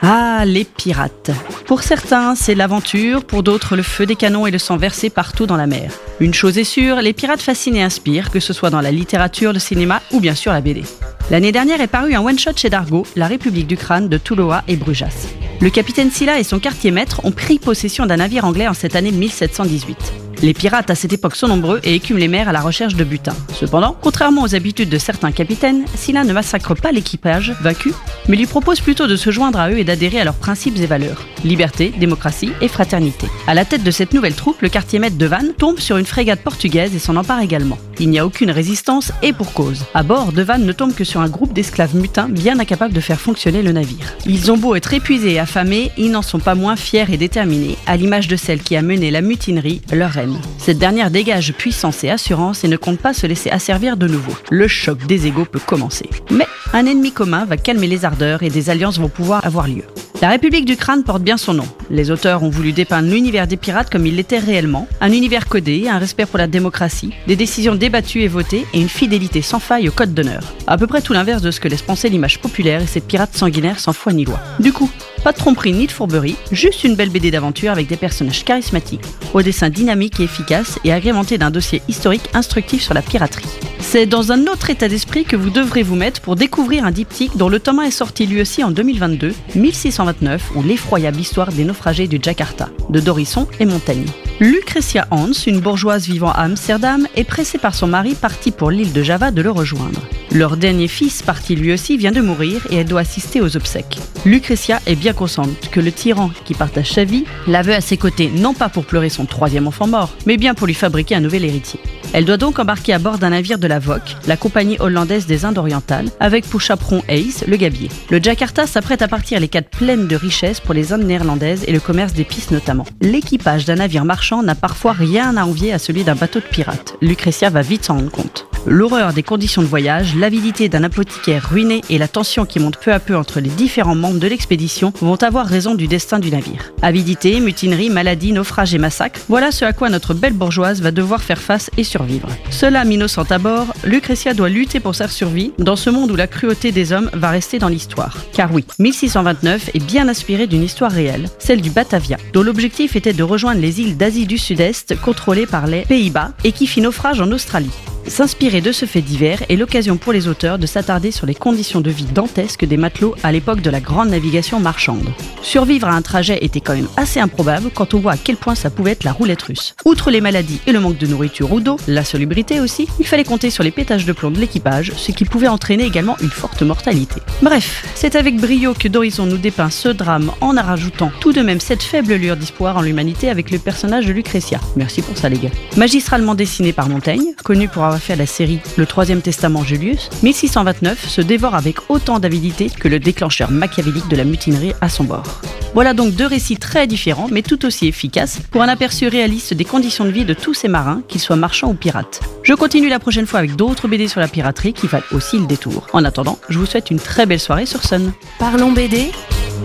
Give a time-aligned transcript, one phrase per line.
[0.00, 1.30] Ah, les pirates.
[1.66, 5.46] Pour certains, c'est l'aventure, pour d'autres, le feu des canons et le sang versé partout
[5.46, 5.92] dans la mer.
[6.20, 9.52] Une chose est sûre, les pirates fascinent et inspirent, que ce soit dans la littérature,
[9.52, 10.82] le cinéma ou bien sûr la BD.
[11.30, 14.76] L'année dernière est paru un one-shot chez Dargo, La République du Crâne de Touloa et
[14.76, 15.28] Brujas.
[15.60, 18.96] Le capitaine Silla et son quartier maître ont pris possession d'un navire anglais en cette
[18.96, 20.21] année 1718.
[20.42, 23.04] Les pirates à cette époque sont nombreux et écument les mers à la recherche de
[23.04, 23.34] butin.
[23.54, 27.92] Cependant, contrairement aux habitudes de certains capitaines, Silla ne massacre pas l'équipage vaincu,
[28.28, 30.86] mais lui propose plutôt de se joindre à eux et d'adhérer à leurs principes et
[30.86, 33.26] valeurs liberté, démocratie et fraternité.
[33.46, 36.06] À la tête de cette nouvelle troupe, le quartier maître de Vannes tombe sur une
[36.06, 37.78] frégate portugaise et s'en empare également.
[37.98, 39.84] Il n'y a aucune résistance et pour cause.
[39.94, 43.00] À bord, de Vannes ne tombe que sur un groupe d'esclaves mutins bien incapables de
[43.00, 44.14] faire fonctionner le navire.
[44.26, 47.76] Ils ont beau être épuisés et affamés, ils n'en sont pas moins fiers et déterminés,
[47.86, 50.31] à l'image de celle qui a mené la mutinerie, leur reine.
[50.58, 54.32] Cette dernière dégage puissance et assurance et ne compte pas se laisser asservir de nouveau.
[54.50, 56.08] Le choc des égaux peut commencer.
[56.30, 59.84] Mais un ennemi commun va calmer les ardeurs et des alliances vont pouvoir avoir lieu.
[60.22, 61.66] La République du Crâne porte bien son nom.
[61.90, 65.88] Les auteurs ont voulu dépeindre l'univers des pirates comme il l'était réellement, un univers codé,
[65.88, 69.88] un respect pour la démocratie, des décisions débattues et votées et une fidélité sans faille
[69.88, 70.42] au code d'honneur.
[70.68, 73.34] À peu près tout l'inverse de ce que laisse penser l'image populaire et ces pirates
[73.34, 74.38] sanguinaires sans foi ni loi.
[74.60, 74.88] Du coup,
[75.22, 79.04] pas de tromperie ni de fourberie, juste une belle BD d'aventure avec des personnages charismatiques,
[79.34, 83.48] au dessin dynamique et efficace et agrémenté d'un dossier historique instructif sur la piraterie.
[83.78, 87.36] C'est dans un autre état d'esprit que vous devrez vous mettre pour découvrir un diptyque
[87.36, 91.64] dont le tome 1 est sorti lui aussi en 2022, 1629, ou l'effroyable histoire des
[91.64, 94.06] naufragés du Jakarta, de Dorisson et Montaigne.
[94.40, 98.92] Lucretia Hans, une bourgeoise vivant à Amsterdam, est pressée par son mari parti pour l'île
[98.92, 100.00] de Java de le rejoindre.
[100.32, 103.98] Leur dernier fils, parti lui aussi, vient de mourir et elle doit assister aux obsèques.
[104.24, 107.96] Lucretia est bien consciente que le tyran qui partage sa vie la veut à ses
[107.96, 111.20] côtés non pas pour pleurer son troisième enfant mort, mais bien pour lui fabriquer un
[111.20, 111.80] nouvel héritier.
[112.14, 115.46] Elle doit donc embarquer à bord d'un navire de la VOC, la compagnie hollandaise des
[115.46, 117.88] Indes orientales, avec pour chaperon Ace, le gabier.
[118.10, 121.72] Le Jakarta s'apprête à partir les quatre pleines de richesses pour les Indes néerlandaises et
[121.72, 122.84] le commerce d'épices notamment.
[123.00, 124.04] L'équipage d'un navire
[124.42, 126.94] n'a parfois rien à envier à celui d'un bateau de pirates.
[127.00, 128.51] Lucretia va vite s'en rendre compte.
[128.66, 132.92] L'horreur des conditions de voyage, l'avidité d'un apothicaire ruiné et la tension qui monte peu
[132.92, 136.72] à peu entre les différents membres de l'expédition vont avoir raison du destin du navire.
[136.80, 141.22] Avidité, mutinerie, maladie, naufrage et massacre, voilà ce à quoi notre belle bourgeoise va devoir
[141.22, 142.28] faire face et survivre.
[142.50, 146.16] Seule âme innocente à bord, Lucretia doit lutter pour sa survie dans ce monde où
[146.16, 148.16] la cruauté des hommes va rester dans l'histoire.
[148.32, 153.12] Car oui, 1629 est bien inspiré d'une histoire réelle, celle du Batavia, dont l'objectif était
[153.12, 157.20] de rejoindre les îles d'Asie du Sud-Est contrôlées par les Pays-Bas et qui fit naufrage
[157.20, 157.70] en Australie.
[158.06, 161.80] S'inspirer de ce fait divers est l'occasion pour les auteurs de s'attarder sur les conditions
[161.80, 165.08] de vie dantesques des matelots à l'époque de la grande navigation marchande.
[165.42, 168.54] Survivre à un trajet était quand même assez improbable quand on voit à quel point
[168.54, 169.74] ça pouvait être la roulette russe.
[169.84, 173.24] Outre les maladies et le manque de nourriture ou d'eau, la solubrité aussi, il fallait
[173.24, 176.62] compter sur les pétages de plomb de l'équipage, ce qui pouvait entraîner également une forte
[176.62, 177.20] mortalité.
[177.40, 181.60] Bref, c'est avec brio que Dorison nous dépeint ce drame en rajoutant tout de même
[181.60, 184.60] cette faible lueur d'espoir en l'humanité avec le personnage de Lucretia.
[184.76, 185.50] Merci pour ça les gars.
[185.76, 191.08] Magistralement dessiné par Montaigne, connu pour avoir fait la série Le Troisième Testament Julius, 1629
[191.08, 195.40] se dévore avec autant d'avidité que le déclencheur machiavélique de la mutinerie à son bord.
[195.74, 199.64] Voilà donc deux récits très différents mais tout aussi efficaces pour un aperçu réaliste des
[199.64, 202.20] conditions de vie de tous ces marins, qu'ils soient marchands ou pirates.
[202.42, 205.46] Je continue la prochaine fois avec d'autres BD sur la piraterie qui valent aussi le
[205.46, 205.86] détour.
[205.92, 208.12] En attendant, je vous souhaite une très belle soirée sur Sun.
[208.38, 209.10] Parlons BD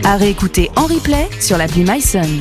[0.03, 2.39] à réécouter en replay sur l'appli MySun.